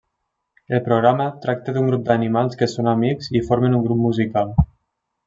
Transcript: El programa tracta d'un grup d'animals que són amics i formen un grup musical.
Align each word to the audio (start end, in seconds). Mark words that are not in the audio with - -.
El 0.77 0.79
programa 0.85 1.27
tracta 1.43 1.75
d'un 1.75 1.91
grup 1.91 2.07
d'animals 2.07 2.57
que 2.63 2.71
són 2.73 2.89
amics 2.93 3.29
i 3.41 3.43
formen 3.51 3.77
un 3.81 3.85
grup 3.89 4.01
musical. 4.07 4.57